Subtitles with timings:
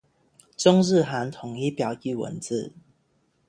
[0.57, 2.73] 中日韩统一表意文字。